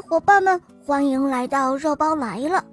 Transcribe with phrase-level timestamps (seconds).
[0.00, 2.64] 伙伴们，欢迎来到肉包来了。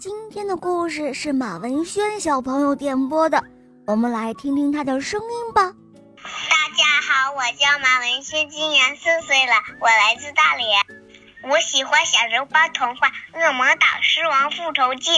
[0.00, 3.42] 今天的故事是马文轩小朋友点播的，
[3.86, 5.72] 我们来听听他的声音吧。
[6.22, 10.68] 大家好，我叫马文轩，今年四岁了，我来自大连。
[11.50, 15.10] 我喜欢小肉包童话《恶魔岛狮王复仇记》，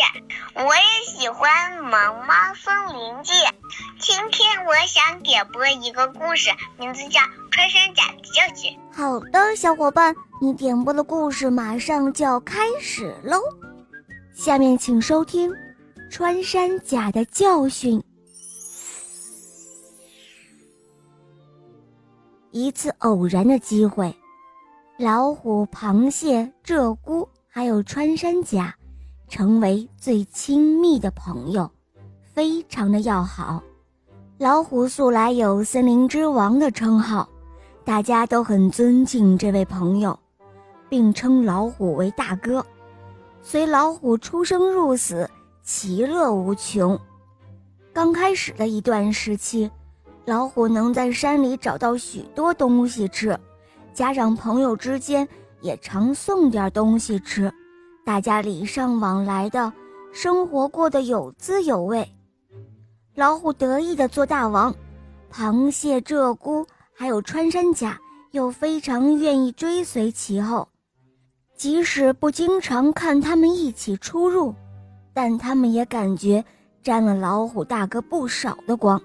[0.54, 3.32] 我也喜欢《萌猫森林记》。
[4.00, 7.20] 今天我想点播一个故事，名字叫
[7.50, 8.04] 《穿山甲》。
[8.96, 13.40] 好的，小伙伴，你点播的故事马上就要开始喽。
[14.32, 15.50] 下面请收听
[16.08, 17.98] 《穿山甲的教训》。
[22.52, 24.14] 一次偶然的机会，
[24.96, 28.72] 老虎、螃蟹、鹧鸪还有穿山甲，
[29.28, 31.68] 成为最亲密的朋友，
[32.32, 33.60] 非常的要好。
[34.38, 37.28] 老虎素来有“森林之王”的称号，
[37.84, 40.18] 大家都很尊敬这位朋友，
[40.88, 42.64] 并称老虎为大哥。
[43.42, 45.28] 随老虎出生入死，
[45.62, 46.98] 其乐无穷。
[47.92, 49.70] 刚开始的一段时期，
[50.24, 53.38] 老虎能在山里找到许多东西吃，
[53.92, 55.28] 加上朋友之间
[55.60, 57.52] 也常送点东西吃，
[58.02, 59.70] 大家礼尚往来的
[60.10, 62.10] 生活过得有滋有味。
[63.14, 64.74] 老虎得意地做大王，
[65.30, 67.98] 螃蟹、鹧鸪还有穿山甲
[68.30, 70.68] 又非常愿意追随其后。
[71.56, 74.54] 即使不经常看他们一起出入，
[75.12, 76.44] 但他们也感觉
[76.82, 79.00] 沾了老虎大哥不少的光，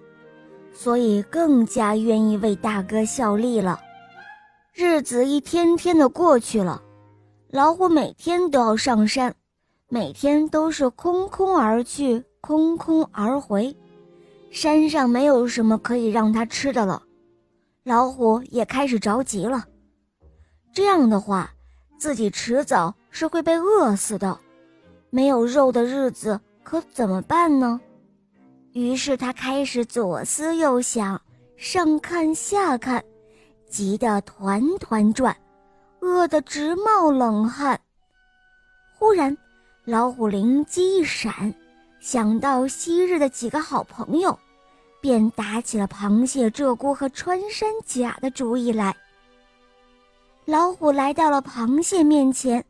[0.73, 3.79] 所以更加愿意为大哥效力了。
[4.73, 6.81] 日子一天天的过去了，
[7.49, 9.35] 老虎每天都要上山，
[9.87, 13.75] 每天都是空空而去，空空而回。
[14.49, 17.03] 山上没有什么可以让它吃的了，
[17.83, 19.65] 老虎也开始着急了。
[20.73, 21.51] 这样的话，
[21.97, 24.39] 自己迟早是会被饿死的，
[25.09, 27.79] 没有肉的日子可怎么办呢？
[28.73, 31.19] 于是他开始左思右想，
[31.57, 33.03] 上看下看，
[33.67, 35.35] 急得团团转，
[36.01, 37.79] 饿得直冒冷汗。
[38.97, 39.35] 忽然，
[39.85, 41.53] 老虎灵机一闪。
[41.99, 44.37] 想到昔日的几个好朋友，
[45.01, 48.95] 便打起了螃蟹、鹧鸪和穿山甲的主意来。
[50.45, 52.63] 老虎来到了螃蟹面前，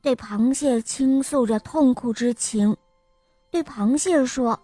[0.00, 2.76] 对螃蟹倾诉着痛苦之情，
[3.50, 4.58] 对螃蟹说：“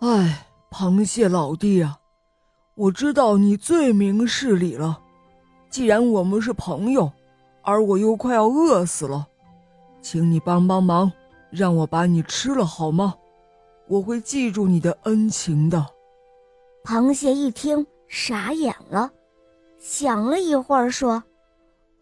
[0.00, 1.98] 哎，螃蟹老弟啊，
[2.74, 5.00] 我知道你最明事理了。
[5.70, 7.10] 既然我们是朋友，
[7.62, 9.26] 而我又快要饿死了，
[10.00, 11.10] 请你帮帮忙。”
[11.54, 13.14] 让我把你吃了好吗？
[13.86, 15.86] 我会记住你的恩情的。
[16.84, 19.10] 螃蟹一听傻眼了，
[19.78, 21.22] 想了一会儿说：“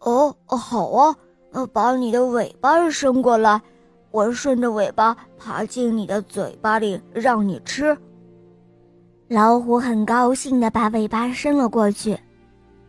[0.00, 1.16] 哦，好啊，
[1.52, 3.62] 呃，把你的尾巴伸过来，
[4.10, 7.96] 我顺着尾巴爬进你的嘴巴里，让你吃。”
[9.30, 12.18] 老虎很高兴地把尾巴伸了过去，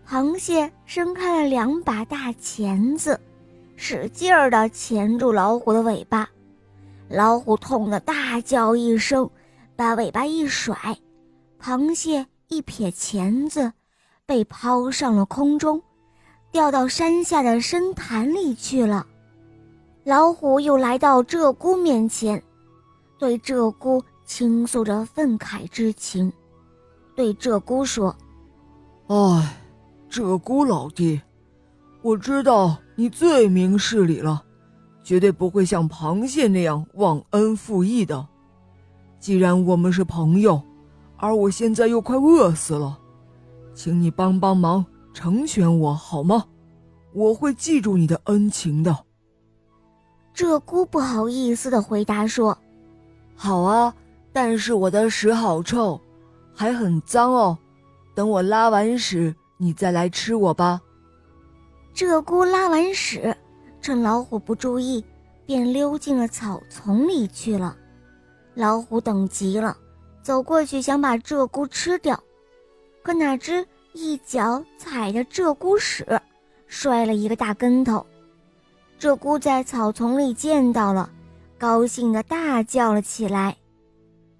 [0.10, 3.20] 螃蟹伸开了两把大钳子，
[3.76, 6.28] 使劲儿地钳住老虎的尾巴。
[7.08, 9.30] 老虎痛得大叫一声，
[9.76, 10.76] 把尾巴一甩，
[11.64, 13.72] 螃蟹一撇钳子，
[14.26, 15.82] 被抛上了空中，
[16.52, 19.08] 掉到山下的深潭里去了。
[20.04, 22.44] 老虎又来到鹧鸪面前，
[23.18, 26.30] 对鹧鸪倾诉着愤慨之情，
[27.16, 28.14] 对鹧鸪说
[29.08, 29.58] ：“哎，
[30.12, 31.22] 鹧鸪老弟，
[32.02, 34.44] 我知道你最明事理了。”
[35.02, 38.28] 绝对不会像螃蟹那样忘恩负义的。
[39.20, 40.62] 既然我们是朋友，
[41.24, 43.00] 而我现在又快饿死了，
[43.74, 46.44] 请你帮帮忙，成全我好吗？
[47.14, 49.06] 我会记住你的恩情的。
[50.36, 52.58] 鹧鸪不好意思的回答说
[53.38, 53.96] ：“好啊，
[54.34, 55.98] 但是我的屎好臭，
[56.54, 57.58] 还很脏哦。
[58.14, 60.82] 等我拉完屎，你再来吃我吧。”
[61.96, 63.34] 鹧鸪拉完屎。
[63.80, 65.02] 趁老虎不注意，
[65.46, 67.78] 便溜进了草丛里去了。
[68.56, 69.78] 老虎等急了，
[70.24, 72.20] 走过去想把鹧鸪吃掉，
[73.04, 76.20] 可哪知一脚踩着鹧鸪屎，
[76.66, 78.04] 摔了一个大跟头。
[79.00, 81.12] 鹧鸪在草丛里见到了，
[81.60, 83.56] 高兴的大叫了起来。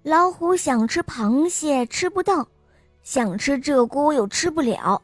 [0.02, 2.48] 老虎想吃螃蟹吃不到，
[3.02, 5.00] 想吃鹧鸪又吃不了，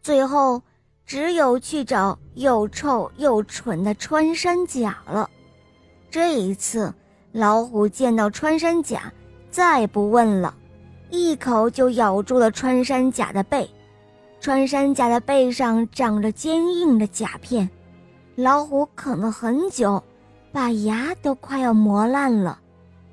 [0.00, 0.62] 最后。
[1.06, 5.28] 只有去找又臭又蠢的穿山甲了。
[6.08, 6.94] 这一次，
[7.32, 9.12] 老虎见到穿山甲，
[9.50, 10.54] 再不问了，
[11.10, 13.68] 一口就咬住了穿山甲的背。
[14.40, 17.68] 穿山甲的背上长着坚硬的甲片，
[18.36, 20.02] 老虎啃了很久，
[20.50, 22.58] 把牙都快要磨烂了，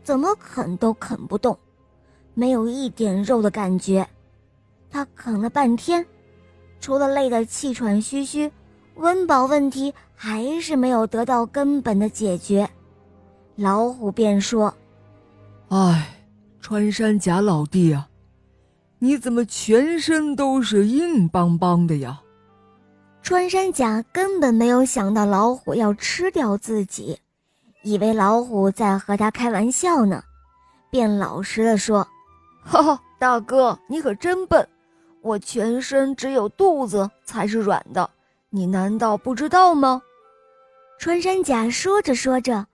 [0.04, 1.57] 怎么啃都啃不动，
[2.34, 4.07] 没有一点肉的感觉。
[4.89, 6.06] 他啃了半天，
[6.80, 8.50] 除了累得气喘吁吁，
[8.95, 12.69] 温饱问题还是没有得到根本的解决。
[13.57, 14.74] 老虎便说
[15.68, 16.07] ：“唉，
[16.69, 18.09] 穿山甲老弟啊，
[18.99, 22.21] 你怎么全身都是硬邦邦的呀？”
[23.23, 27.17] 穿山甲根本没有想到老虎要吃掉自己，
[27.83, 30.21] 以为老虎在和他开玩笑呢，
[30.91, 32.05] 便老实的说
[32.61, 34.67] ：“哈哈，大哥，你可真笨，
[35.21, 38.09] 我全身只有肚子才是软的，
[38.49, 40.01] 你难道不知道吗？”
[40.99, 42.67] 穿山甲说着说着，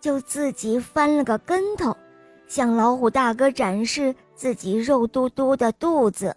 [0.00, 1.96] 就自己翻了个跟头，
[2.48, 6.36] 向老虎大哥展示自己肉嘟嘟的肚子，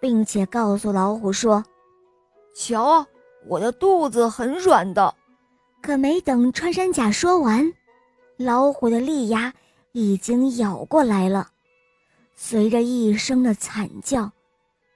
[0.00, 1.62] 并且告诉老虎说。
[2.54, 3.04] 瞧，
[3.46, 5.14] 我的肚子很软的。
[5.82, 7.72] 可没等穿山甲说完，
[8.36, 9.52] 老虎的利牙
[9.90, 11.48] 已经咬过来了。
[12.36, 14.30] 随着一声的惨叫，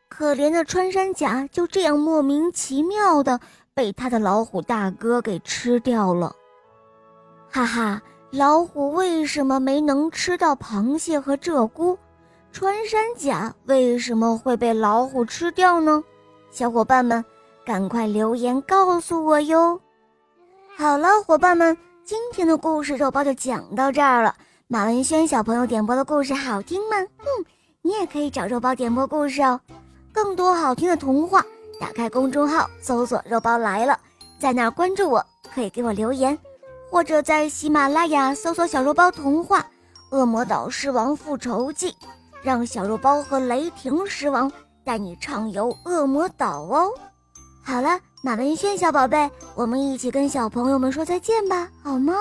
[0.08, 3.40] 可怜的穿山甲就这样莫名其妙的
[3.74, 6.36] 被他的老虎大哥给吃掉了。
[7.50, 11.96] 哈哈，老虎为什么没能吃到螃蟹和鹧鸪？
[12.52, 16.02] 穿山甲为什么会被老虎吃掉呢？
[16.50, 17.24] 小伙伴们。
[17.64, 19.80] 赶快留言告诉我哟！
[20.76, 24.32] 好了，伙伴们，今天的故事肉包就讲到这儿了。
[24.68, 26.96] 马文轩小朋友点播的故事好听吗？
[27.00, 27.44] 嗯，
[27.82, 29.60] 你也可以找肉包点播故事哦。
[30.12, 31.44] 更多好听的童话，
[31.80, 33.98] 打开公众号搜索“肉包来了”，
[34.38, 36.38] 在那儿关注我，可以给我留言，
[36.90, 39.60] 或者在喜马拉雅搜索“小肉包童话
[40.10, 41.90] 《恶魔岛狮王复仇记》，
[42.42, 44.50] 让小肉包和雷霆狮王
[44.84, 46.90] 带你畅游恶魔岛哦。
[47.62, 52.14] 好了，马文轩小宝贝，我们一起跟小朋友们说再见吧，好吗？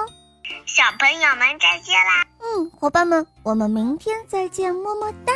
[0.66, 2.26] 小朋友们再见啦！
[2.40, 5.34] 嗯，伙伴们，我们明天再见，么么哒。